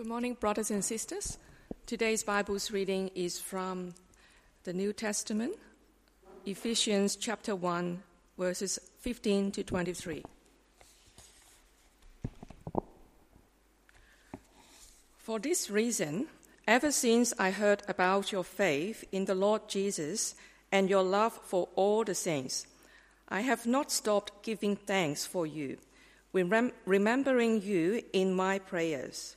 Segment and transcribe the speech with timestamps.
[0.00, 1.36] Good morning, brothers and sisters.
[1.84, 3.92] Today's Bible's reading is from
[4.64, 5.56] the New Testament,
[6.46, 8.02] Ephesians chapter 1,
[8.38, 10.24] verses 15 to 23.
[15.18, 16.28] For this reason,
[16.66, 20.34] ever since I heard about your faith in the Lord Jesus
[20.72, 22.66] and your love for all the saints,
[23.28, 25.76] I have not stopped giving thanks for you,
[26.32, 29.36] remembering you in my prayers.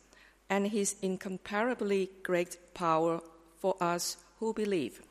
[0.51, 3.21] and his incomparably great power
[3.57, 5.01] for us who believe.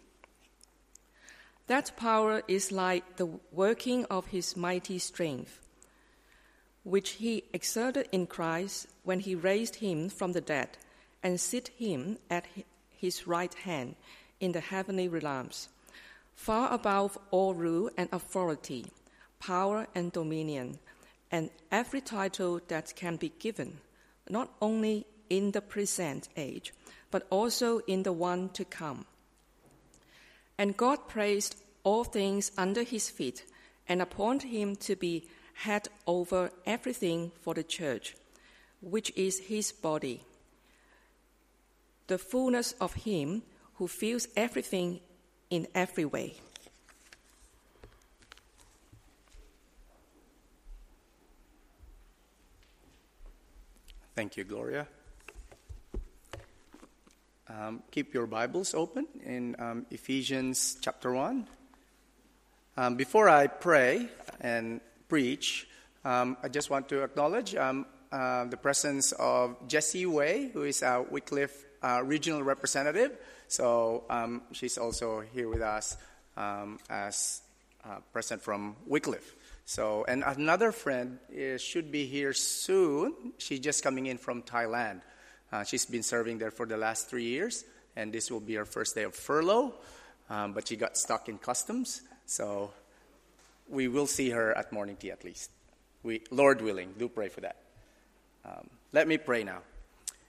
[1.67, 5.59] That power is like the working of his mighty strength,
[6.85, 10.77] which he exerted in Christ when he raised him from the dead
[11.23, 12.45] and set him at
[12.91, 13.95] his right hand
[14.41, 15.69] in the heavenly realms,
[16.35, 18.93] far above all rule and authority,
[19.39, 20.79] power and dominion,
[21.31, 23.79] and every title that can be given,
[24.29, 26.75] not only in the present age,
[27.11, 29.07] but also in the one to come.
[30.59, 33.47] And God placed all things under his feet
[33.89, 38.15] and appointed him to be head over everything for the church,
[38.83, 40.23] which is his body,
[42.07, 43.43] the fullness of him
[43.75, 45.01] who fills everything
[45.49, 46.35] in every way.
[54.15, 54.87] Thank you, Gloria.
[57.51, 61.49] Um, keep your Bibles open in um, Ephesians chapter 1.
[62.77, 64.09] Um, before I pray
[64.41, 65.67] and preach,
[66.05, 70.85] um, I just want to acknowledge um, uh, the presence of Jessie Way, who is
[70.85, 73.19] our Wycliffe uh, regional representative.
[73.49, 75.97] So um, she's also here with us
[76.37, 77.43] as
[77.85, 79.35] uh, present from Wycliffe.
[79.65, 83.33] So, and another friend is, should be here soon.
[83.39, 85.01] She's just coming in from Thailand.
[85.53, 87.65] Uh, she's been serving there for the last three years,
[87.97, 89.75] and this will be her first day of furlough,
[90.29, 92.71] um, but she got stuck in customs, so
[93.69, 95.51] we will see her at morning tea at least.
[96.03, 97.57] We, Lord willing, do pray for that.
[98.45, 99.59] Um, let me pray now.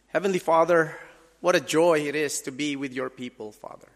[0.08, 0.98] Heavenly Father,
[1.40, 3.88] what a joy it is to be with your people, Father.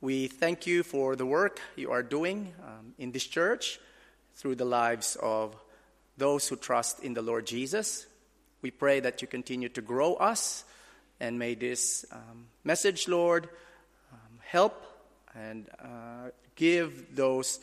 [0.00, 3.80] We thank you for the work you are doing um, in this church
[4.36, 5.56] through the lives of
[6.16, 8.06] those who trust in the Lord Jesus.
[8.60, 10.64] We pray that you continue to grow us
[11.20, 13.48] and may this um, message, Lord,
[14.12, 14.84] um, help
[15.34, 17.60] and uh, give those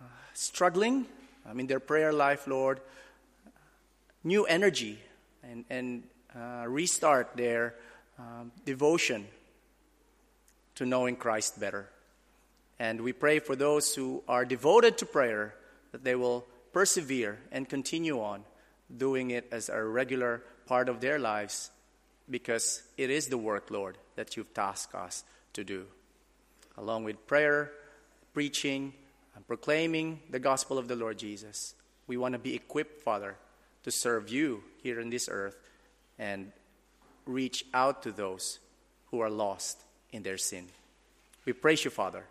[0.00, 1.06] uh, struggling
[1.46, 2.80] um, in their prayer life, Lord,
[4.24, 4.98] new energy
[5.42, 6.02] and, and
[6.34, 7.74] uh, restart their
[8.18, 9.26] um, devotion
[10.76, 11.88] to knowing Christ better.
[12.78, 15.54] And we pray for those who are devoted to prayer
[15.92, 18.44] that they will persevere and continue on
[18.96, 21.70] doing it as a regular part of their lives
[22.30, 25.86] because it is the work, Lord, that you've tasked us to do.
[26.76, 27.70] Along with prayer,
[28.32, 28.94] preaching,
[29.34, 31.74] and proclaiming the gospel of the Lord Jesus,
[32.06, 33.36] we want to be equipped, Father,
[33.84, 35.56] to serve you here in this earth
[36.18, 36.52] and
[37.26, 38.58] reach out to those
[39.10, 39.80] who are lost
[40.12, 40.66] in their sin.
[41.44, 42.24] We praise you, Father.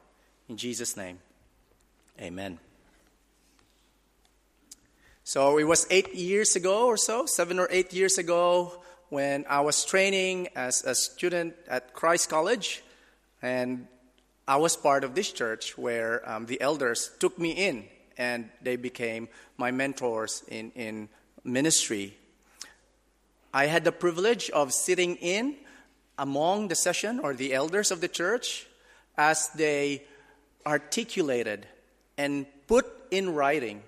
[0.49, 1.19] In Jesus' name,
[2.19, 2.70] amen.
[5.31, 9.61] So it was eight years ago or so, seven or eight years ago, when I
[9.61, 12.83] was training as a student at Christ College,
[13.41, 13.87] and
[14.45, 17.85] I was part of this church where um, the elders took me in
[18.17, 21.07] and they became my mentors in, in
[21.45, 22.17] ministry.
[23.53, 25.55] I had the privilege of sitting in
[26.17, 28.67] among the session or the elders of the church
[29.17, 30.03] as they
[30.65, 31.67] articulated
[32.17, 33.83] and put in writing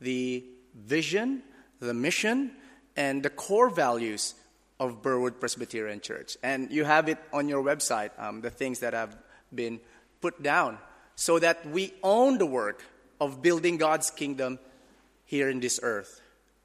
[0.00, 0.44] the
[0.74, 1.42] vision,
[1.80, 2.52] the mission,
[2.96, 4.34] and the core values
[4.78, 6.36] of Burwood Presbyterian Church.
[6.42, 9.16] And you have it on your website, um, the things that have
[9.54, 9.80] been
[10.20, 10.78] put down,
[11.16, 12.82] so that we own the work
[13.20, 14.58] of building God's kingdom
[15.24, 16.20] here in this earth.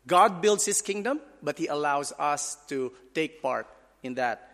[0.08, 3.68] God builds his kingdom, but he allows us to take part
[4.02, 4.50] in that.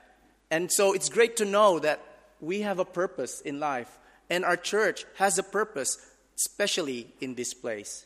[0.49, 2.01] And so it's great to know that
[2.39, 3.99] we have a purpose in life,
[4.29, 5.97] and our church has a purpose,
[6.35, 8.05] especially in this place.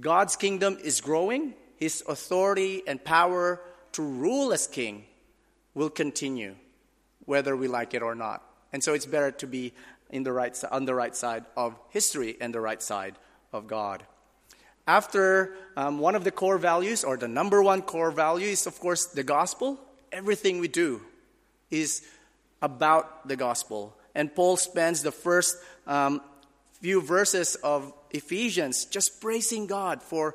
[0.00, 3.60] God's kingdom is growing, his authority and power
[3.92, 5.04] to rule as king
[5.74, 6.54] will continue,
[7.24, 8.42] whether we like it or not.
[8.72, 9.72] And so it's better to be
[10.10, 13.16] in the right, on the right side of history and the right side
[13.52, 14.04] of God.
[14.86, 18.78] After um, one of the core values, or the number one core value, is of
[18.80, 19.78] course the gospel.
[20.10, 21.00] Everything we do
[21.70, 22.06] is
[22.60, 23.96] about the gospel.
[24.14, 25.56] And Paul spends the first
[25.86, 26.20] um,
[26.82, 30.34] few verses of Ephesians just praising God for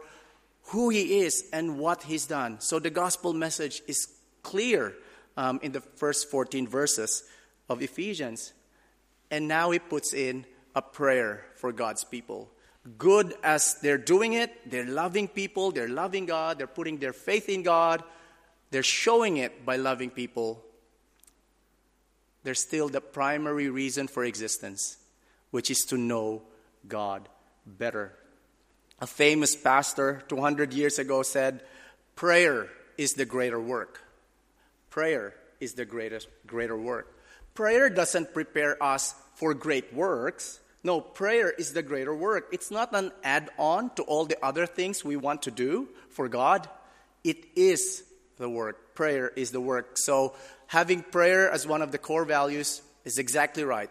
[0.69, 2.59] who He is and what He's done.
[2.59, 4.07] So the gospel message is
[4.41, 4.95] clear
[5.35, 7.23] um, in the first 14 verses
[7.69, 8.53] of Ephesians.
[9.29, 10.45] And now he puts in
[10.75, 12.49] a prayer for God's people.
[12.97, 17.49] Good as they're doing it, they're loving people, they're loving God, they're putting their faith
[17.49, 18.01] in God,
[18.71, 20.63] they're showing it by loving people.
[22.43, 24.97] There's still the primary reason for existence,
[25.57, 26.43] which is to know
[26.87, 27.27] God
[27.65, 28.13] better.
[28.99, 31.63] A famous pastor 200 years ago said,
[32.15, 33.99] Prayer is the greater work.
[34.91, 37.07] Prayer is the greatest, greater work.
[37.55, 40.59] Prayer doesn't prepare us for great works.
[40.83, 42.49] No, prayer is the greater work.
[42.51, 46.29] It's not an add on to all the other things we want to do for
[46.29, 46.69] God.
[47.23, 48.03] It is
[48.37, 48.93] the work.
[48.93, 49.97] Prayer is the work.
[49.97, 50.35] So,
[50.67, 53.89] having prayer as one of the core values is exactly right.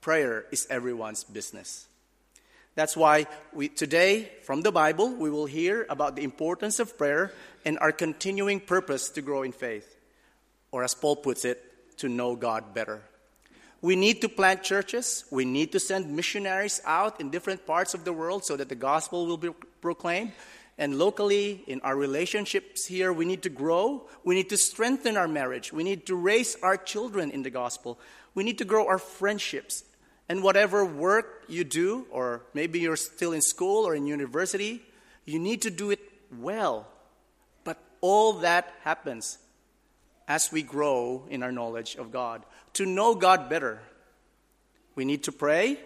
[0.00, 1.86] Prayer is everyone's business.
[2.76, 7.32] That's why we, today, from the Bible, we will hear about the importance of prayer
[7.64, 9.96] and our continuing purpose to grow in faith.
[10.70, 11.62] Or, as Paul puts it,
[11.98, 13.02] to know God better.
[13.80, 15.24] We need to plant churches.
[15.30, 18.74] We need to send missionaries out in different parts of the world so that the
[18.74, 19.50] gospel will be
[19.80, 20.32] proclaimed.
[20.78, 24.06] And locally, in our relationships here, we need to grow.
[24.24, 25.72] We need to strengthen our marriage.
[25.72, 27.98] We need to raise our children in the gospel.
[28.36, 29.82] We need to grow our friendships.
[30.28, 34.82] And whatever work you do, or maybe you're still in school or in university,
[35.24, 36.00] you need to do it
[36.38, 36.86] well.
[37.64, 39.38] But all that happens
[40.28, 42.42] as we grow in our knowledge of God.
[42.74, 43.80] To know God better,
[44.94, 45.78] we need to pray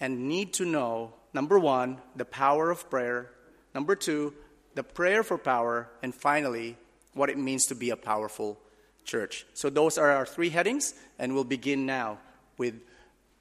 [0.00, 3.30] and need to know number one, the power of prayer,
[3.74, 4.34] number two,
[4.74, 6.76] the prayer for power, and finally,
[7.14, 8.58] what it means to be a powerful
[9.04, 9.46] church.
[9.54, 12.18] So, those are our three headings, and we'll begin now
[12.58, 12.74] with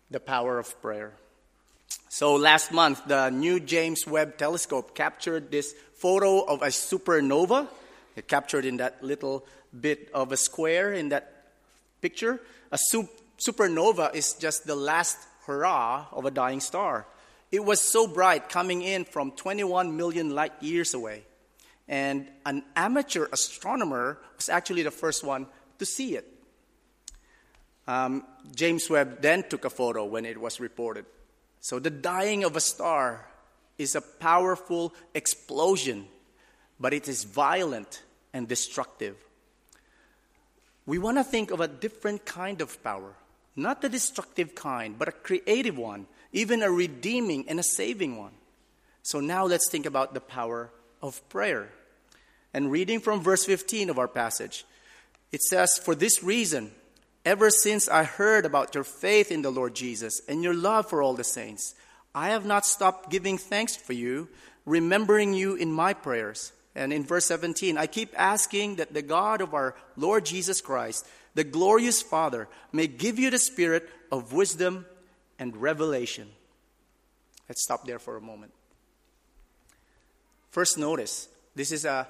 [0.09, 1.13] the power of prayer.
[2.09, 7.67] So, last month, the new James Webb telescope captured this photo of a supernova.
[8.15, 9.45] It captured in that little
[9.79, 11.45] bit of a square in that
[12.01, 12.41] picture.
[12.71, 12.79] A
[13.39, 17.05] supernova is just the last hurrah of a dying star.
[17.51, 21.23] It was so bright coming in from 21 million light years away.
[21.91, 25.45] And an amateur astronomer was actually the first one
[25.77, 26.25] to see it.
[27.87, 28.23] Um,
[28.55, 31.05] James Webb then took a photo when it was reported.
[31.59, 33.27] So, the dying of a star
[33.77, 36.07] is a powerful explosion,
[36.79, 38.01] but it is violent
[38.33, 39.15] and destructive
[40.85, 43.13] we want to think of a different kind of power.
[43.55, 48.33] Not the destructive kind, but a creative one, even a redeeming and a saving one.
[49.03, 50.71] So now let's think about the power
[51.01, 51.69] of prayer.
[52.53, 54.65] And reading from verse 15 of our passage,
[55.31, 56.71] it says, For this reason,
[57.25, 61.01] ever since I heard about your faith in the Lord Jesus and your love for
[61.01, 61.75] all the saints,
[62.13, 64.27] I have not stopped giving thanks for you,
[64.65, 66.51] remembering you in my prayers.
[66.75, 71.07] And in verse 17, I keep asking that the God of our Lord Jesus Christ,
[71.33, 74.85] the glorious Father, may give you the spirit of wisdom
[75.39, 76.29] and revelation.
[77.47, 78.53] Let's stop there for a moment.
[80.51, 82.07] First, notice this is a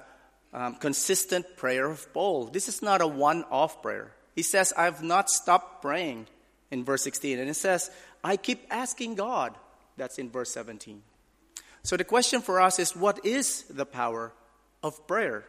[0.52, 2.46] um, consistent prayer of Paul.
[2.46, 4.12] This is not a one off prayer.
[4.34, 6.26] He says, I've not stopped praying
[6.70, 7.38] in verse 16.
[7.38, 7.90] And it says,
[8.24, 9.54] I keep asking God.
[9.96, 11.02] That's in verse 17.
[11.82, 14.32] So the question for us is what is the power
[14.82, 15.44] of prayer.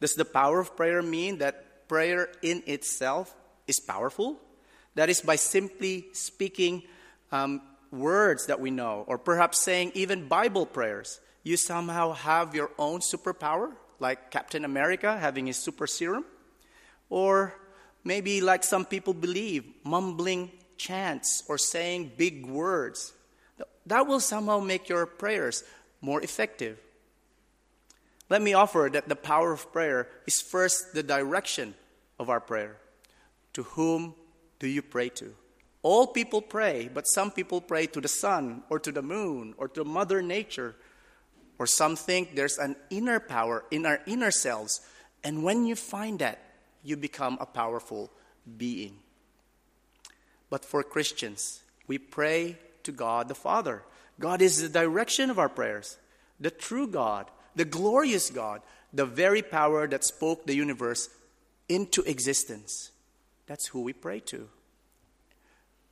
[0.00, 3.34] Does the power of prayer mean that prayer in itself
[3.66, 4.40] is powerful?
[4.94, 6.82] That is by simply speaking
[7.30, 11.20] um, words that we know, or perhaps saying even Bible prayers.
[11.42, 16.24] You somehow have your own superpower, like Captain America having his super serum?
[17.08, 17.54] Or
[18.04, 23.12] maybe, like some people believe, mumbling chants or saying big words.
[23.86, 25.62] That will somehow make your prayers
[26.00, 26.78] more effective.
[28.28, 31.74] Let me offer that the power of prayer is first the direction
[32.18, 32.76] of our prayer.
[33.54, 34.14] To whom
[34.60, 35.34] do you pray to?
[35.82, 39.66] All people pray, but some people pray to the sun or to the moon or
[39.68, 40.76] to Mother Nature.
[41.60, 44.80] Or some think there's an inner power in our inner selves.
[45.22, 46.40] And when you find that,
[46.82, 48.10] you become a powerful
[48.56, 48.96] being.
[50.48, 53.84] But for Christians, we pray to God the Father.
[54.18, 55.98] God is the direction of our prayers,
[56.40, 58.62] the true God the glorious God,
[58.92, 61.08] the very power that spoke the universe
[61.68, 62.90] into existence.
[63.46, 64.48] That's who we pray to.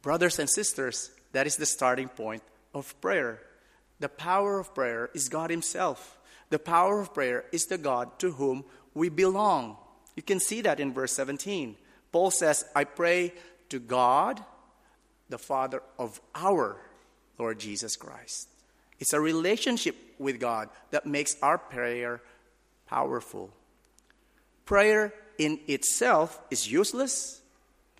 [0.03, 2.43] Brothers and sisters, that is the starting point
[2.75, 3.41] of prayer.
[4.01, 6.19] The power of prayer is God Himself.
[6.51, 8.65] The power of prayer is the God to whom
[8.95, 9.77] we belong.
[10.17, 11.77] You can see that in verse 17.
[12.11, 13.35] Paul says, I pray
[13.69, 14.43] to God,
[15.29, 16.81] the Father of our
[17.39, 18.49] Lord Jesus Christ.
[18.99, 22.21] It's a relationship with God that makes our prayer
[22.87, 23.51] powerful.
[24.65, 27.41] Prayer in itself is useless.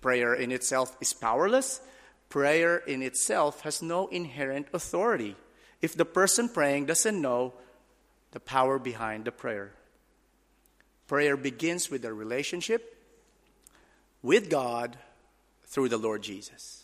[0.01, 1.81] Prayer in itself is powerless.
[2.27, 5.35] Prayer in itself has no inherent authority
[5.81, 7.53] if the person praying doesn't know
[8.31, 9.71] the power behind the prayer.
[11.07, 12.95] Prayer begins with a relationship
[14.21, 14.97] with God
[15.65, 16.83] through the Lord Jesus.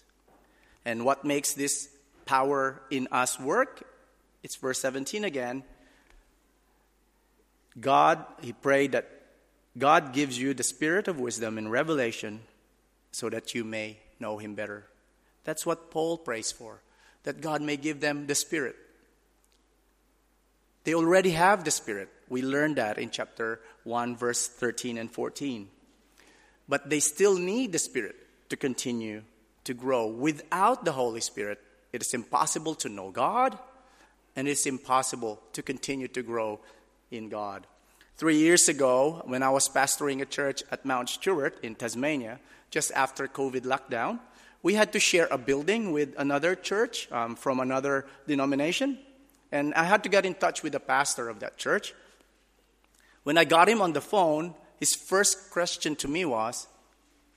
[0.83, 1.89] And what makes this
[2.25, 3.83] power in us work?
[4.43, 5.63] It's verse 17 again.
[7.79, 9.09] God, he prayed that
[9.77, 12.41] God gives you the spirit of wisdom and revelation
[13.11, 14.87] so that you may know him better.
[15.43, 16.81] That's what Paul prays for,
[17.23, 18.75] that God may give them the spirit.
[20.85, 22.09] They already have the spirit.
[22.29, 25.67] We learned that in chapter 1, verse 13 and 14.
[26.69, 28.15] But they still need the spirit
[28.49, 29.23] to continue
[29.65, 30.07] to grow.
[30.07, 31.59] Without the Holy Spirit,
[31.91, 33.57] it is impossible to know God
[34.35, 36.59] and it's impossible to continue to grow
[37.09, 37.65] in God.
[38.17, 42.39] Three years ago, when I was pastoring a church at Mount Stuart in Tasmania,
[42.69, 44.19] just after COVID lockdown,
[44.61, 48.97] we had to share a building with another church um, from another denomination.
[49.55, 51.93] And I had to get in touch with the pastor of that church.
[53.23, 56.67] When I got him on the phone, his first question to me was,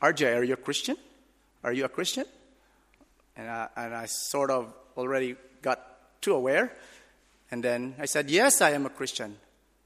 [0.03, 0.97] RJ, are you a Christian?
[1.63, 2.25] Are you a Christian?
[3.37, 5.81] And I, and I sort of already got
[6.21, 6.73] too aware.
[7.53, 9.37] And then I said, Yes, I am a Christian.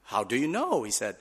[0.01, 0.81] How do you know?
[0.81, 1.15] He said,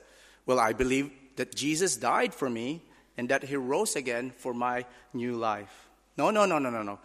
[0.46, 2.80] Well, I believe that Jesus died for me
[3.18, 5.90] and that he rose again for my new life.
[6.16, 6.98] No, no, no, no, no, no.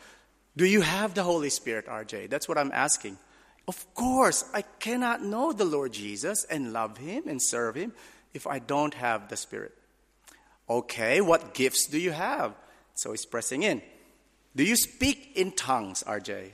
[0.55, 2.29] Do you have the Holy Spirit, RJ?
[2.29, 3.17] That's what I'm asking.
[3.67, 7.93] Of course, I cannot know the Lord Jesus and love him and serve him
[8.33, 9.73] if I don't have the Spirit.
[10.69, 12.53] Okay, what gifts do you have?
[12.95, 13.81] So he's pressing in.
[14.55, 16.51] Do you speak in tongues, RJ?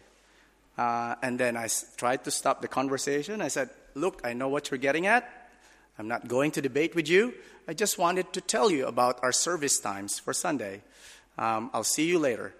[0.78, 3.42] Uh, and then I s- tried to stop the conversation.
[3.42, 5.30] I said, Look, I know what you're getting at.
[6.00, 7.36] I'm not going to debate with you.
[7.68, 10.82] I just wanted to tell you about our service times for Sunday.
[11.38, 12.56] Um, I'll see you later.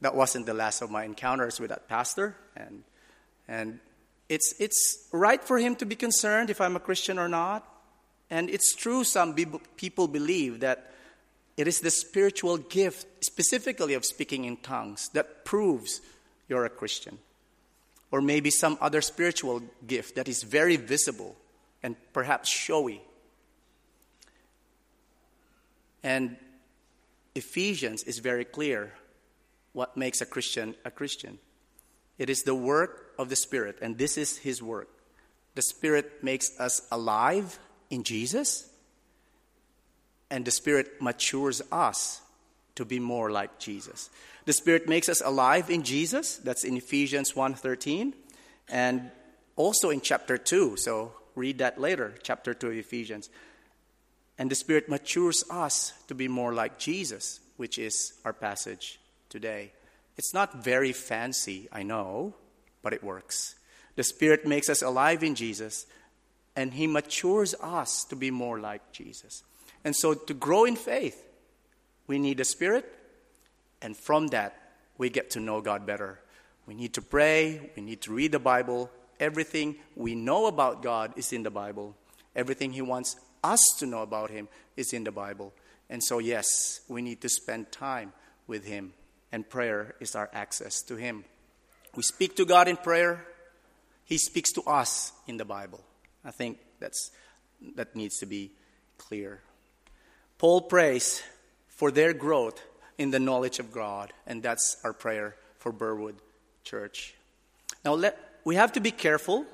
[0.00, 2.36] That wasn't the last of my encounters with that pastor.
[2.56, 2.84] And,
[3.48, 3.80] and
[4.28, 7.66] it's, it's right for him to be concerned if I'm a Christian or not.
[8.30, 10.92] And it's true, some people believe that
[11.56, 16.02] it is the spiritual gift, specifically of speaking in tongues, that proves
[16.46, 17.18] you're a Christian
[18.10, 21.36] or maybe some other spiritual gift that is very visible
[21.82, 23.02] and perhaps showy.
[26.02, 26.36] And
[27.34, 28.94] Ephesians is very clear
[29.72, 31.38] what makes a Christian a Christian.
[32.18, 34.88] It is the work of the Spirit, and this is His work.
[35.54, 37.58] The Spirit makes us alive
[37.90, 38.68] in Jesus,
[40.30, 42.20] and the Spirit matures us
[42.76, 44.08] to be more like Jesus.
[44.44, 46.36] The Spirit makes us alive in Jesus.
[46.36, 48.14] That's in Ephesians 1:13
[48.68, 49.10] and
[49.56, 50.76] also in chapter 2.
[50.76, 53.28] So read that later, chapter 2 of Ephesians.
[54.38, 59.72] And the Spirit matures us to be more like Jesus, which is our passage today.
[60.16, 62.34] It's not very fancy, I know,
[62.82, 63.56] but it works.
[63.96, 65.86] The Spirit makes us alive in Jesus,
[66.54, 69.42] and He matures us to be more like Jesus.
[69.84, 71.24] And so, to grow in faith,
[72.06, 72.92] we need the Spirit,
[73.82, 74.54] and from that,
[74.98, 76.20] we get to know God better.
[76.66, 78.90] We need to pray, we need to read the Bible.
[79.20, 81.96] Everything we know about God is in the Bible.
[82.36, 85.52] Everything He wants us to know about Him is in the Bible.
[85.90, 88.12] And so, yes, we need to spend time
[88.46, 88.92] with Him,
[89.32, 91.24] and prayer is our access to Him.
[91.98, 93.26] We speak to God in prayer,
[94.04, 95.80] He speaks to us in the Bible.
[96.24, 97.10] I think that's,
[97.74, 98.52] that needs to be
[98.98, 99.40] clear.
[100.38, 101.24] Paul prays
[101.66, 102.62] for their growth
[102.98, 104.12] in the knowledge of God.
[104.28, 106.14] And that's our prayer for Burwood
[106.62, 107.14] Church.
[107.84, 109.44] Now, let, we have to be careful.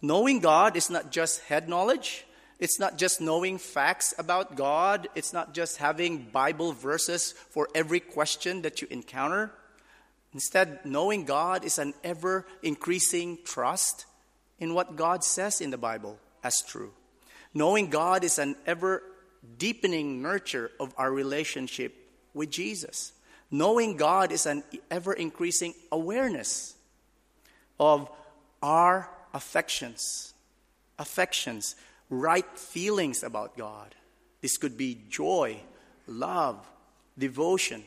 [0.00, 2.24] Knowing God is not just head knowledge,
[2.60, 7.98] it's not just knowing facts about God, it's not just having Bible verses for every
[7.98, 9.50] question that you encounter.
[10.32, 14.06] Instead, knowing God is an ever increasing trust
[14.58, 16.92] in what God says in the Bible as true.
[17.52, 19.02] Knowing God is an ever
[19.58, 21.94] deepening nurture of our relationship
[22.32, 23.12] with Jesus.
[23.50, 26.74] Knowing God is an ever increasing awareness
[27.80, 28.08] of
[28.62, 30.34] our affections,
[30.98, 31.74] affections,
[32.08, 33.94] right feelings about God.
[34.42, 35.60] This could be joy,
[36.06, 36.64] love,
[37.18, 37.82] devotion,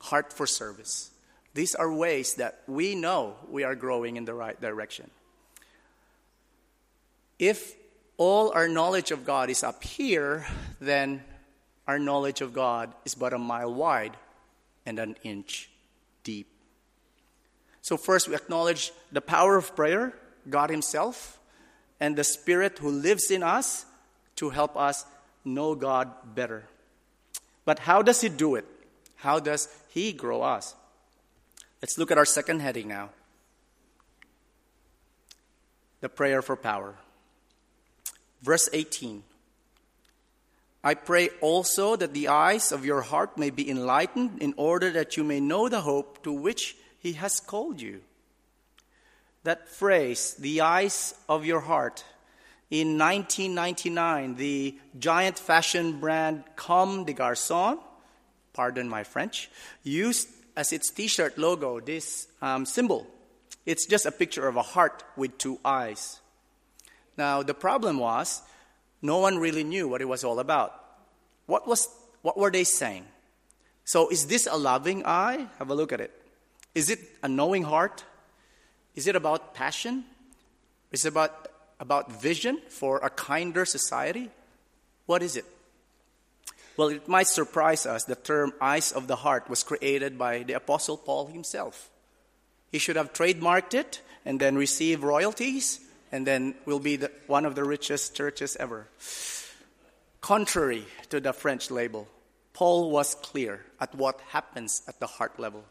[0.00, 1.09] heart for service.
[1.54, 5.10] These are ways that we know we are growing in the right direction.
[7.38, 7.74] If
[8.16, 10.46] all our knowledge of God is up here,
[10.80, 11.24] then
[11.88, 14.16] our knowledge of God is but a mile wide
[14.86, 15.70] and an inch
[16.22, 16.46] deep.
[17.82, 20.14] So, first, we acknowledge the power of prayer,
[20.48, 21.40] God Himself,
[21.98, 23.86] and the Spirit who lives in us
[24.36, 25.04] to help us
[25.44, 26.64] know God better.
[27.64, 28.66] But how does He do it?
[29.16, 30.74] How does He grow us?
[31.82, 33.10] Let's look at our second heading now
[36.00, 36.94] the prayer for power.
[38.42, 39.22] Verse 18
[40.82, 45.16] I pray also that the eyes of your heart may be enlightened, in order that
[45.16, 48.00] you may know the hope to which He has called you.
[49.44, 52.04] That phrase, the eyes of your heart,
[52.70, 57.78] in 1999, the giant fashion brand Comme des Garçons,
[58.54, 59.50] pardon my French,
[59.82, 63.06] used as its t shirt logo this um, symbol.
[63.66, 66.20] It's just a picture of a heart with two eyes.
[67.16, 68.42] Now, the problem was
[69.02, 70.74] no one really knew what it was all about.
[71.46, 71.88] What, was,
[72.22, 73.04] what were they saying?
[73.84, 75.48] So, is this a loving eye?
[75.58, 76.12] Have a look at it.
[76.74, 78.04] Is it a knowing heart?
[78.94, 80.04] Is it about passion?
[80.92, 84.30] Is it about, about vision for a kinder society?
[85.06, 85.44] What is it?
[86.80, 90.54] Well, it might surprise us the term eyes of the heart was created by the
[90.54, 91.90] Apostle Paul himself.
[92.72, 97.44] He should have trademarked it and then receive royalties and then we'll be the, one
[97.44, 98.88] of the richest churches ever.
[100.22, 102.08] Contrary to the French label,
[102.54, 105.66] Paul was clear at what happens at the heart level.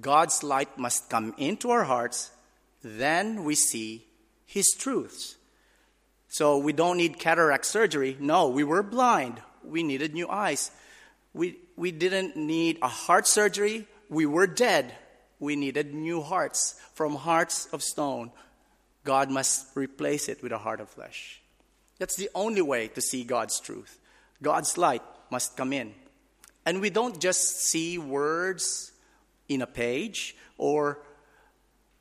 [0.00, 2.30] God's light must come into our hearts,
[2.82, 4.06] then we see
[4.46, 5.36] His truths.
[6.28, 8.16] So we don't need cataract surgery.
[8.18, 9.42] No, we were blind.
[9.66, 10.70] We needed new eyes.
[11.32, 13.86] We, we didn't need a heart surgery.
[14.08, 14.94] We were dead.
[15.40, 18.30] We needed new hearts from hearts of stone
[19.04, 21.40] God must replace it with a heart of flesh.
[21.98, 23.98] That's the only way to see God's truth.
[24.42, 25.94] God's light must come in.
[26.66, 28.92] And we don't just see words
[29.48, 30.98] in a page or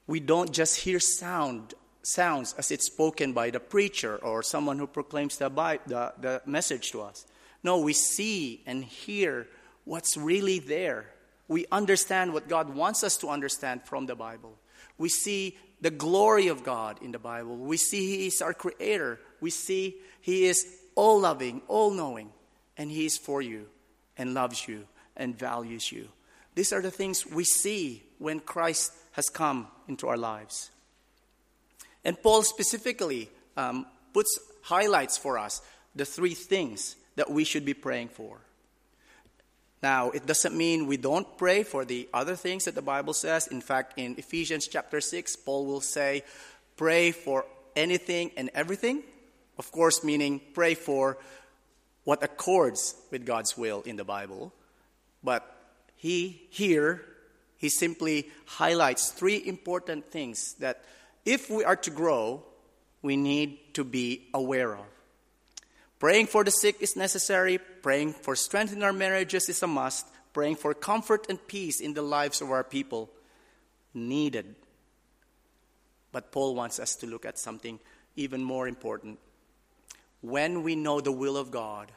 [0.08, 1.74] we don't just hear sound
[2.06, 6.92] sounds as it's spoken by the preacher or someone who proclaims the, the, the message
[6.92, 7.26] to us.
[7.64, 9.48] No, we see and hear
[9.86, 11.06] what's really there.
[11.48, 14.58] We understand what God wants us to understand from the Bible.
[14.98, 17.58] We see the glory of God in the Bible.
[17.58, 19.20] We see He is our Creator.
[19.42, 22.32] We see He is all loving, all knowing,
[22.78, 23.68] and He is for you
[24.18, 26.08] and loves you and values you.
[26.56, 30.70] These are the things we see when Christ has come into our lives.
[32.06, 35.62] And Paul specifically um, puts highlights for us
[35.96, 38.40] the three things that we should be praying for.
[39.82, 43.48] Now, it doesn't mean we don't pray for the other things that the Bible says.
[43.48, 46.24] In fact, in Ephesians chapter 6, Paul will say,
[46.78, 47.46] pray for
[47.76, 49.04] anything and everything.
[49.58, 51.18] Of course, meaning pray for
[52.06, 54.54] what accords with God's will in the Bible.
[55.22, 55.44] But
[55.98, 57.04] he here,
[57.58, 60.84] he simply highlights three important things that
[61.26, 62.44] if we are to grow,
[63.02, 64.86] we need to be aware of.
[66.04, 67.58] Praying for the sick is necessary.
[67.58, 70.06] Praying for strength in our marriages is a must.
[70.34, 73.10] Praying for comfort and peace in the lives of our people
[73.94, 74.54] needed.
[76.12, 77.80] But Paul wants us to look at something
[78.18, 79.18] even more important.
[80.20, 81.90] When we know the will of God,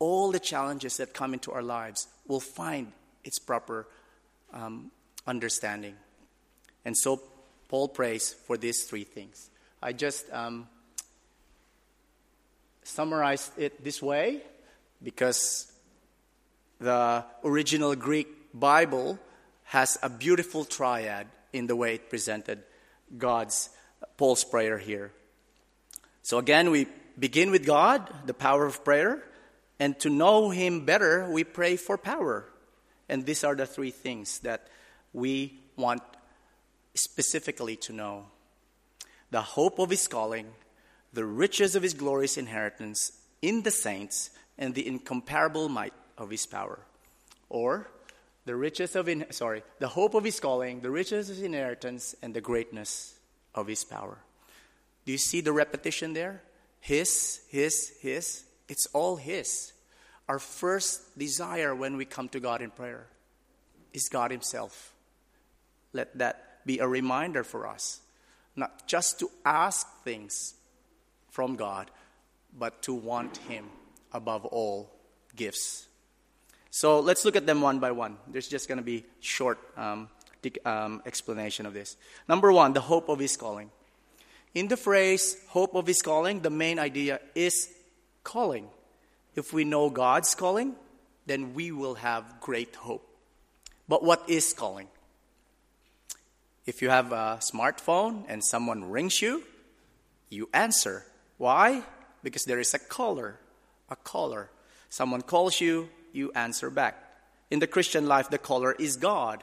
[0.00, 2.90] all the challenges that come into our lives will find
[3.22, 3.86] its proper
[4.52, 4.90] um,
[5.24, 5.94] understanding.
[6.84, 7.22] And so
[7.68, 9.50] Paul prays for these three things.
[9.80, 10.66] I just um,
[12.84, 14.42] summarized it this way
[15.02, 15.70] because
[16.80, 19.18] the original Greek Bible
[19.64, 22.62] has a beautiful triad in the way it presented
[23.16, 23.70] God's
[24.16, 25.12] Paul's prayer here.
[26.22, 26.86] So again, we
[27.18, 29.22] begin with God, the power of prayer,
[29.78, 32.44] and to know Him better, we pray for power.
[33.08, 34.68] And these are the three things that
[35.12, 36.02] we want
[36.94, 38.26] specifically to know
[39.30, 40.46] the hope of His calling,
[41.14, 46.46] the riches of his glorious inheritance in the saints and the incomparable might of his
[46.46, 46.80] power.
[47.48, 47.88] Or
[48.44, 52.14] the riches of in, sorry, the hope of his calling, the riches of his inheritance,
[52.22, 53.14] and the greatness
[53.54, 54.18] of his power.
[55.06, 56.42] Do you see the repetition there?
[56.80, 58.44] His, his, his.
[58.68, 59.72] It's all his.
[60.28, 63.06] Our first desire when we come to God in prayer
[63.92, 64.92] is God Himself.
[65.92, 68.00] Let that be a reminder for us,
[68.56, 70.54] not just to ask things,
[71.34, 71.90] from God,
[72.56, 73.66] but to want Him
[74.12, 74.88] above all
[75.34, 75.88] gifts.
[76.70, 78.18] So let's look at them one by one.
[78.28, 80.08] There's just going to be short um,
[80.64, 81.96] um, explanation of this.
[82.28, 83.70] Number one, the hope of his calling.
[84.54, 87.68] In the phrase hope of his calling, the main idea is
[88.22, 88.68] calling.
[89.34, 90.76] If we know God's calling,
[91.26, 93.04] then we will have great hope.
[93.88, 94.86] But what is calling?
[96.64, 99.42] If you have a smartphone and someone rings you,
[100.30, 101.04] you answer.
[101.38, 101.82] Why?
[102.22, 103.38] Because there is a caller.
[103.90, 104.50] A caller.
[104.88, 106.96] Someone calls you, you answer back.
[107.50, 109.42] In the Christian life, the caller is God.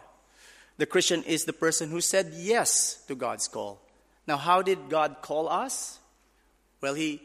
[0.78, 3.82] The Christian is the person who said yes to God's call.
[4.28, 6.00] Now, how did God call us?
[6.80, 7.22] Well, He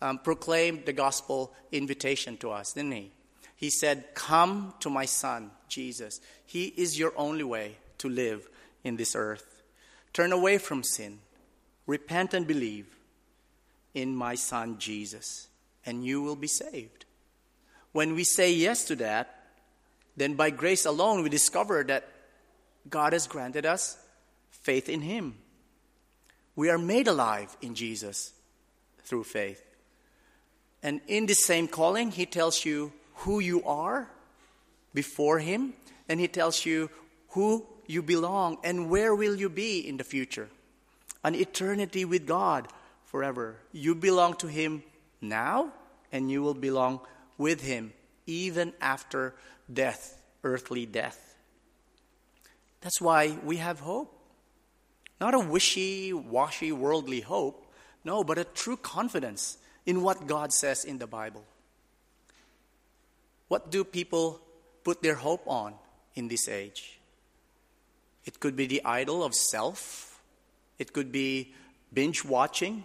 [0.00, 3.10] um, proclaimed the gospel invitation to us, didn't He?
[3.56, 6.20] He said, Come to my Son, Jesus.
[6.46, 8.48] He is your only way to live
[8.84, 9.62] in this earth.
[10.12, 11.18] Turn away from sin,
[11.86, 12.95] repent and believe
[13.96, 15.48] in my Son Jesus,
[15.86, 17.06] and you will be saved.
[17.92, 19.42] When we say yes to that,
[20.18, 22.06] then by grace alone we discover that
[22.90, 23.96] God has granted us
[24.50, 25.36] faith in Him.
[26.54, 28.32] We are made alive in Jesus
[29.02, 29.64] through faith.
[30.82, 32.92] And in this same calling, He tells you
[33.24, 34.10] who you are
[34.92, 35.72] before Him,
[36.06, 36.90] and He tells you
[37.30, 40.50] who you belong and where will you be in the future.
[41.24, 42.68] An eternity with God
[43.16, 43.56] forever.
[43.72, 44.82] You belong to Him
[45.22, 45.72] now,
[46.12, 47.00] and you will belong
[47.38, 47.94] with Him
[48.26, 49.34] even after
[49.72, 51.34] death, earthly death.
[52.82, 54.12] That's why we have hope.
[55.18, 57.64] Not a wishy washy worldly hope,
[58.04, 61.44] no, but a true confidence in what God says in the Bible.
[63.48, 64.42] What do people
[64.84, 65.72] put their hope on
[66.14, 67.00] in this age?
[68.26, 70.20] It could be the idol of self,
[70.78, 71.54] it could be
[71.94, 72.84] binge watching,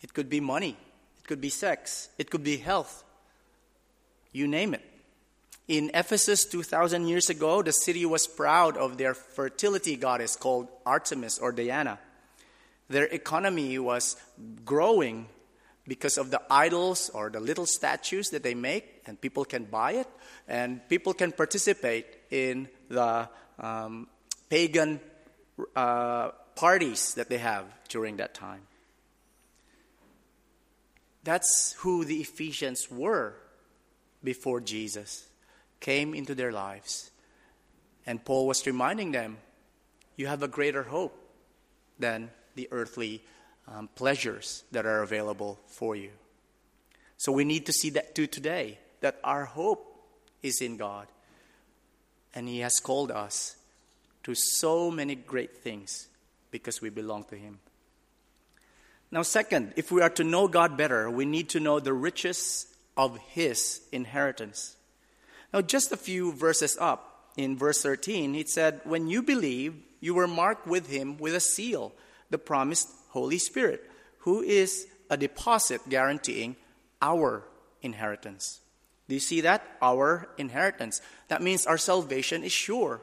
[0.00, 0.76] it could be money,
[1.18, 3.04] it could be sex, it could be health.
[4.32, 4.82] You name it.
[5.68, 11.38] In Ephesus 2,000 years ago, the city was proud of their fertility goddess called Artemis
[11.38, 11.98] or Diana.
[12.88, 14.16] Their economy was
[14.64, 15.26] growing
[15.86, 19.92] because of the idols or the little statues that they make, and people can buy
[19.92, 20.06] it,
[20.46, 24.06] and people can participate in the um,
[24.48, 25.00] pagan
[25.76, 28.67] uh, parties that they have during that time.
[31.24, 33.34] That's who the Ephesians were
[34.22, 35.26] before Jesus
[35.80, 37.10] came into their lives.
[38.06, 39.38] And Paul was reminding them,
[40.16, 41.16] you have a greater hope
[41.98, 43.22] than the earthly
[43.68, 46.10] um, pleasures that are available for you.
[47.16, 49.84] So we need to see that too today, that our hope
[50.42, 51.06] is in God.
[52.34, 53.56] And He has called us
[54.22, 56.08] to so many great things
[56.50, 57.58] because we belong to Him.
[59.10, 62.66] Now, second, if we are to know God better, we need to know the riches
[62.96, 64.76] of His inheritance.
[65.52, 70.12] Now, just a few verses up, in verse 13, it said, When you believe, you
[70.12, 71.92] were marked with Him with a seal,
[72.30, 76.56] the promised Holy Spirit, who is a deposit guaranteeing
[77.00, 77.44] our
[77.80, 78.60] inheritance.
[79.08, 79.64] Do you see that?
[79.80, 81.00] Our inheritance.
[81.28, 83.00] That means our salvation is sure.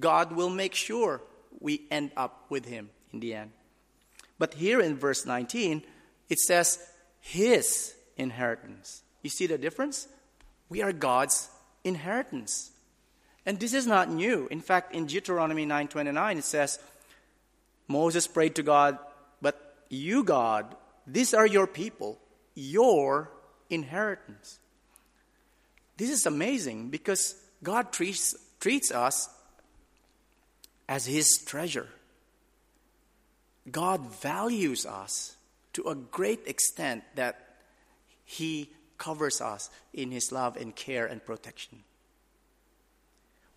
[0.00, 1.20] God will make sure
[1.60, 3.50] we end up with Him in the end.
[4.44, 5.82] But here in verse 19,
[6.28, 6.78] it says,
[7.18, 9.00] His inheritance.
[9.22, 10.06] You see the difference?
[10.68, 11.48] We are God's
[11.82, 12.70] inheritance.
[13.46, 14.46] And this is not new.
[14.50, 16.78] In fact, in Deuteronomy 9:29 it says
[17.88, 18.98] Moses prayed to God,
[19.40, 19.56] "But
[19.88, 20.76] you, God,
[21.06, 22.20] these are your people,
[22.54, 23.32] your
[23.70, 24.58] inheritance."
[25.96, 29.30] This is amazing because God treats, treats us
[30.86, 31.88] as his treasure.
[33.70, 35.36] God values us
[35.72, 37.44] to a great extent that
[38.24, 41.84] he covers us in His love and care and protection.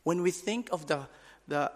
[0.03, 1.07] When we think of the,
[1.47, 1.71] the,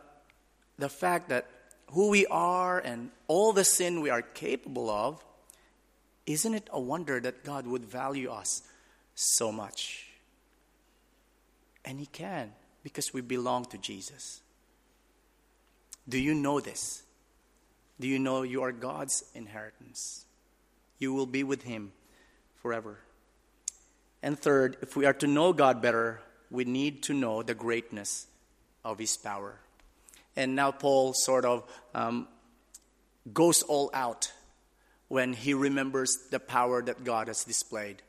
[0.77, 1.47] the fact that
[1.87, 5.23] who we are and all the sin we are capable of,
[6.25, 8.61] isn't it a wonder that God would value us
[9.15, 10.07] so much?
[11.83, 14.41] And He can because we belong to Jesus.
[16.07, 17.03] Do you know this?
[18.01, 20.25] Do you know you are God's inheritance?
[20.97, 21.91] You will be with Him
[22.63, 22.97] forever.
[24.23, 28.25] And third, if we are to know God better, we need to know the greatness
[28.83, 29.59] of His power.
[30.35, 32.27] And now Paul sort of um,
[33.31, 34.31] goes all out
[35.07, 38.01] when he remembers the power that God has displayed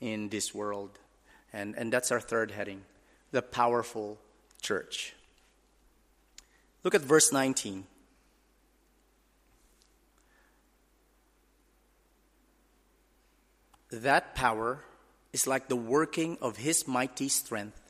[0.00, 0.98] in this world.
[1.52, 2.82] And, and that's our third heading
[3.30, 4.18] the powerful
[4.60, 5.14] church.
[6.82, 7.84] Look at verse 19.
[14.02, 14.84] That power
[15.32, 17.80] is like the working of his mighty strength,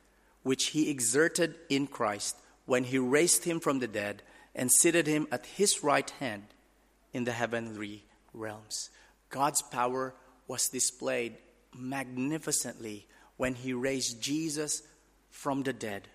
[0.42, 4.22] which he exerted in Christ when he raised him from the dead
[4.54, 6.44] and seated him at his right hand
[7.12, 8.90] in the heavenly realms.
[9.30, 10.14] God's power
[10.48, 11.36] was displayed
[11.76, 14.82] magnificently when he raised Jesus
[15.30, 16.08] from the dead.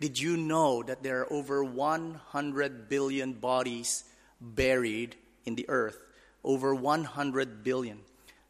[0.00, 4.04] Did you know that there are over 100 billion bodies
[4.40, 5.98] buried in the earth?
[6.44, 8.00] Over 100 billion.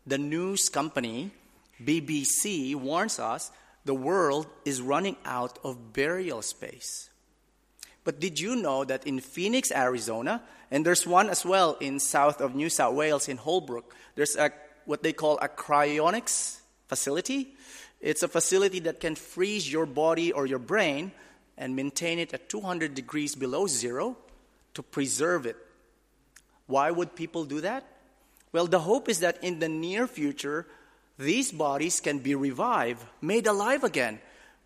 [0.06, 1.30] The news company
[1.82, 3.50] BBC warns us
[3.84, 7.10] the world is running out of burial space.
[8.04, 12.40] But did you know that in Phoenix, Arizona, and there's one as well in south
[12.40, 14.50] of New South Wales in Holbrook, there's a,
[14.86, 17.54] what they call a cryonics facility.
[18.00, 21.12] It's a facility that can freeze your body or your brain
[21.56, 24.16] and maintain it at 200 degrees below zero
[24.74, 25.56] to preserve it.
[26.66, 27.84] Why would people do that?
[28.52, 30.66] Well, the hope is that in the near future,
[31.18, 34.20] these bodies can be revived, made alive again,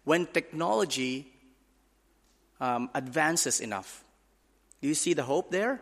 [0.05, 1.33] when technology
[2.61, 4.05] um, advances enough.
[4.81, 5.81] Do you see the hope there?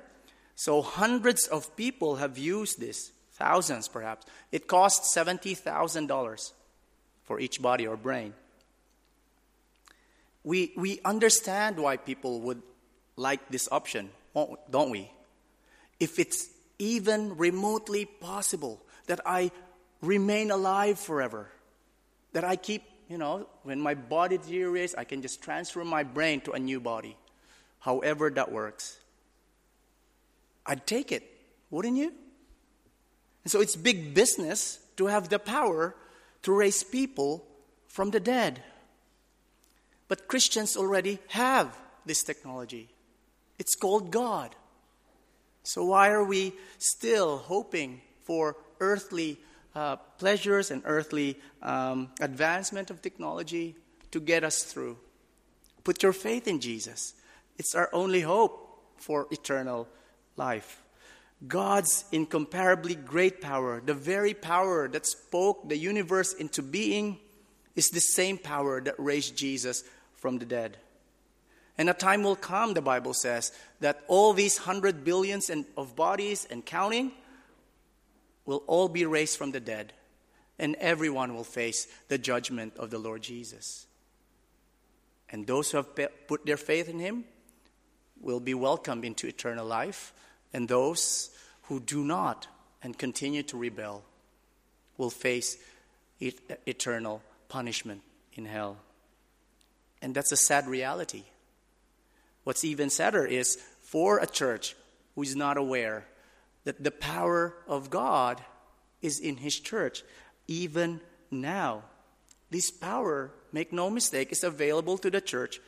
[0.55, 4.27] So, hundreds of people have used this, thousands perhaps.
[4.53, 6.53] It costs $70,000
[7.25, 8.35] for each body or brain.
[10.45, 12.63] We, we understand why people would
[13.17, 14.11] like this option,
[14.71, 15.11] don't we?
[15.99, 19.51] If it's even remotely possible that I
[20.01, 21.51] remain alive forever,
[22.33, 26.41] that I keep you know, when my body deteriorates, I can just transfer my brain
[26.43, 27.17] to a new body.
[27.81, 28.99] However, that works.
[30.65, 31.23] I'd take it,
[31.71, 32.13] wouldn't you?
[33.45, 35.95] And so it's big business to have the power
[36.43, 37.47] to raise people
[37.89, 38.63] from the dead.
[40.09, 42.89] But Christians already have this technology.
[43.59, 44.55] It's called God.
[45.65, 49.39] So why are we still hoping for earthly
[49.75, 53.75] uh, pleasures and earthly um, advancement of technology
[54.13, 54.97] to get us through.
[55.83, 57.15] Put your faith in Jesus.
[57.59, 59.89] It's our only hope for eternal
[60.37, 60.83] life.
[61.47, 67.19] God's incomparably great power, the very power that spoke the universe into being,
[67.75, 69.83] is the same power that raised Jesus
[70.15, 70.79] from the dead.
[71.77, 76.47] And a time will come, the Bible says, that all these hundred billions of bodies
[76.49, 77.13] and counting
[78.47, 79.93] will all be raised from the dead,
[80.59, 83.87] and everyone will face the judgment of the Lord Jesus.
[85.31, 85.97] And those who have
[86.29, 87.25] put their faith in him
[88.21, 90.13] will be welcomed into eternal life,
[90.53, 91.31] and those
[91.63, 92.47] who do not
[92.83, 94.05] and continue to rebel
[94.97, 95.57] will face
[96.21, 98.03] eternal punishment
[98.35, 98.77] in hell.
[100.01, 101.25] And that's a sad reality.
[102.45, 104.77] What's even sadder is for a church
[105.15, 106.07] who is not aware
[106.65, 108.41] that the power of God
[109.03, 110.03] is in His church,
[110.49, 111.83] even now.
[112.51, 115.61] This power, make no mistake, is available to the church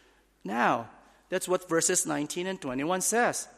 [0.44, 0.88] now.
[1.28, 3.48] That's what verses 19 and 21 says.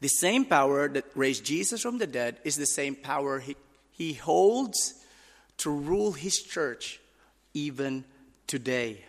[0.00, 3.56] The same power that raised Jesus from the dead is the same power he,
[3.90, 4.94] he holds
[5.58, 7.00] to rule his church
[7.52, 8.04] even
[8.46, 9.04] today.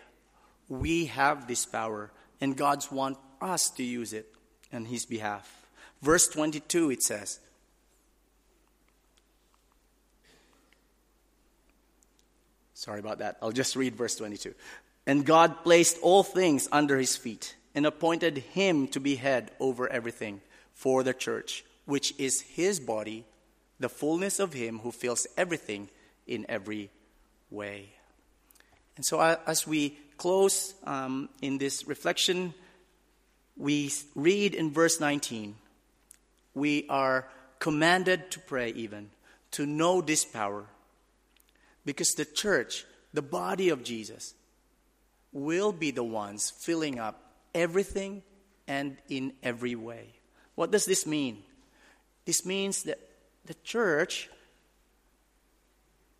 [0.68, 2.10] We have this power,
[2.42, 4.26] and God's want us to use it
[4.72, 5.64] on his behalf.
[6.02, 7.38] Verse 22, it says,
[12.74, 13.36] Sorry about that.
[13.40, 14.54] I'll just read verse 22.
[15.06, 19.88] And God placed all things under his feet and appointed him to be head over
[19.88, 20.40] everything
[20.74, 23.24] for the church, which is his body,
[23.78, 25.88] the fullness of him who fills everything
[26.26, 26.90] in every
[27.52, 27.90] way.
[28.96, 32.54] And so, as we close um, in this reflection,
[33.56, 35.56] we read in verse 19
[36.54, 37.26] we are
[37.58, 39.10] commanded to pray, even
[39.50, 40.64] to know this power.
[41.84, 44.34] Because the church, the body of Jesus,
[45.32, 47.18] will be the ones filling up
[47.52, 48.22] everything
[48.68, 50.14] and in every way.
[50.54, 51.42] What does this mean?
[52.26, 53.00] This means that
[53.46, 54.30] the church,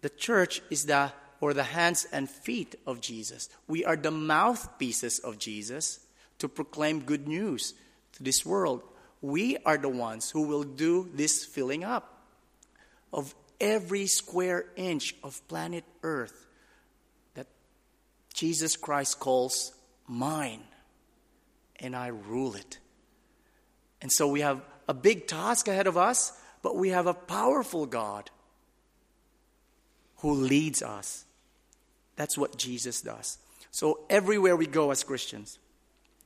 [0.01, 3.51] the church is the or the hands and feet of Jesus.
[3.69, 6.01] We are the mouthpieces of Jesus
[6.39, 7.75] to proclaim good news
[8.13, 8.83] to this world
[9.23, 12.25] we are the ones who will do this filling up
[13.13, 16.47] of every square inch of planet Earth
[17.35, 17.47] that
[18.35, 19.73] Jesus Christ calls
[20.09, 20.65] mine,
[21.77, 22.79] and I rule it.
[24.03, 27.87] And so we have a big task ahead of us, but we have a powerful
[27.87, 28.29] God
[30.17, 31.25] who leads us.
[32.17, 33.39] That's what Jesus does.
[33.71, 35.59] So everywhere we go as Christians,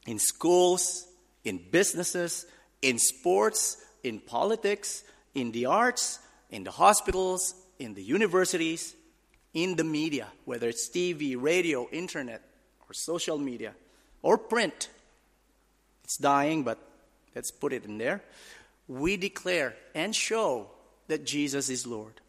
[0.06, 1.06] in schools,
[1.44, 2.46] in businesses,
[2.82, 6.18] in sports, in politics, in the arts,
[6.50, 8.94] in the hospitals, in the universities,
[9.54, 12.42] in the media, whether it's TV, radio, internet,
[12.88, 13.74] or social media,
[14.22, 14.88] or print.
[16.04, 16.78] It's dying, but
[17.34, 18.22] let's put it in there.
[18.88, 20.70] We declare and show
[21.08, 22.20] that Jesus is Lord.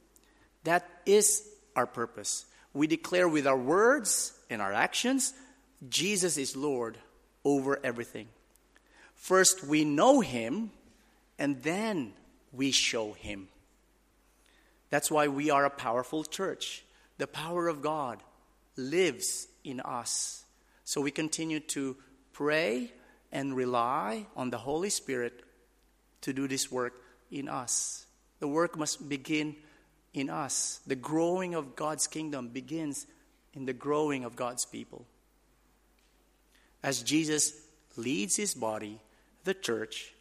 [0.64, 2.46] That is our purpose.
[2.78, 5.34] We declare with our words and our actions,
[5.90, 7.00] Jesus is Lord
[7.44, 8.28] over everything.
[9.16, 10.70] First, we know Him,
[11.40, 12.14] and then
[12.54, 13.48] we show Him.
[14.92, 16.84] That's why we are a powerful church.
[17.18, 18.22] The power of God
[18.76, 20.46] lives in us.
[20.84, 21.98] So we continue to
[22.32, 22.92] pray
[23.32, 25.42] and rely on the Holy Spirit
[26.22, 26.94] to do this work
[27.32, 28.06] in us.
[28.38, 29.56] The work must begin
[30.18, 30.82] in us.
[30.88, 33.06] The growing of God's kingdom begins
[33.54, 35.06] in the growing of God's people.
[36.84, 37.54] As Jesus
[37.96, 39.00] leads his body,
[39.44, 40.14] the church,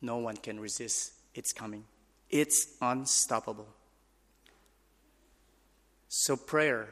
[0.00, 1.84] no one can resist its coming.
[2.30, 3.68] It's unstoppable.
[6.08, 6.88] So, prayer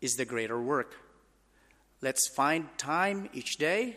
[0.00, 0.94] is the greater work.
[2.00, 3.96] Let's find time each day.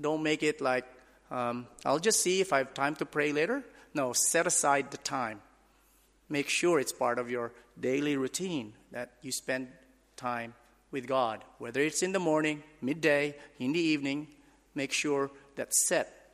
[0.00, 0.86] Don't make it like,
[1.30, 3.64] um, I'll just see if I have time to pray later.
[3.94, 5.40] No, set aside the time.
[6.28, 9.68] Make sure it's part of your daily routine that you spend
[10.16, 10.54] time
[10.90, 14.28] with God, whether it's in the morning, midday, in the evening.
[14.74, 16.30] Make sure that's set.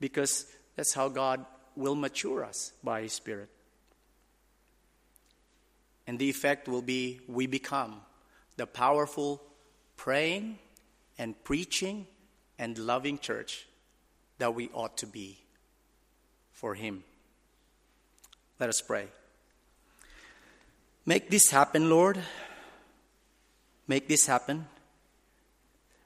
[0.00, 1.44] Because that's how God
[1.76, 3.48] will mature us by His Spirit.
[6.06, 8.00] And the effect will be we become
[8.56, 9.42] the powerful
[9.96, 10.58] praying
[11.18, 12.06] and preaching
[12.58, 13.66] and loving church
[14.38, 15.38] that we ought to be
[16.52, 17.04] for Him.
[18.60, 19.08] Let us pray.
[21.04, 22.18] Make this happen, Lord.
[23.88, 24.66] Make this happen.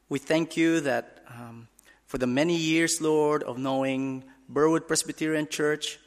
[0.09, 1.69] We thank you that um,
[2.07, 5.99] for the many years, Lord, of knowing Burwood Presbyterian Church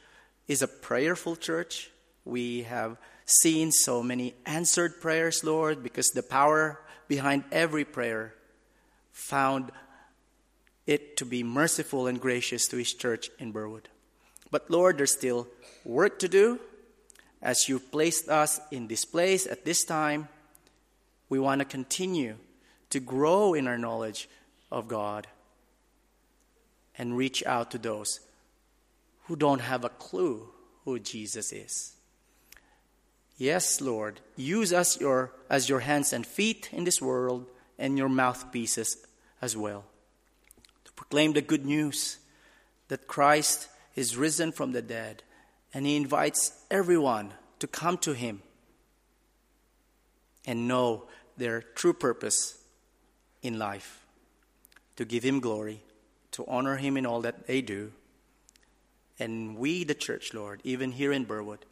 [0.48, 1.92] is a prayerful church.
[2.26, 8.34] We have seen so many answered prayers, Lord, because the power behind every prayer
[9.12, 9.72] found
[10.88, 13.90] it to be merciful and gracious to His church in Burwood.
[14.52, 15.48] But Lord, there's still
[15.84, 16.60] work to do.
[17.42, 20.28] As you've placed us in this place at this time,
[21.30, 22.36] we want to continue
[22.92, 24.30] to grow in our knowledge
[24.72, 25.26] of God
[26.98, 28.20] and reach out to those
[29.24, 30.50] who don't have a clue
[30.86, 31.94] who Jesus is.
[33.38, 37.48] Yes, Lord, use us your, as your hands and feet in this world
[37.80, 38.98] and your mouthpieces
[39.42, 39.86] as well
[40.84, 42.18] to proclaim the good news
[42.90, 45.24] that Christ is risen from the dead,
[45.74, 48.42] and he invites everyone to come to him
[50.46, 51.04] and know
[51.38, 52.58] their true purpose
[53.42, 54.06] in life
[54.96, 55.82] to give him glory,
[56.32, 57.92] to honor him in all that they do.
[59.20, 61.66] And we, the church, Lord, even here in Burwood,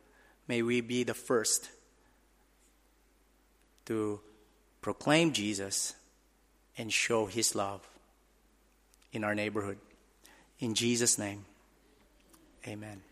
[0.48, 1.70] may we be the first
[3.86, 4.20] to
[4.82, 5.96] proclaim Jesus
[6.78, 7.82] and show his love
[9.12, 9.78] in our neighborhood.
[10.60, 11.46] In Jesus' name.
[12.68, 13.09] Amen.